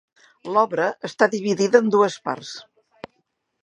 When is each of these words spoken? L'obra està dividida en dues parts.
L'obra 0.55 0.87
està 1.09 1.29
dividida 1.35 1.85
en 1.85 1.95
dues 1.99 2.19
parts. 2.29 2.59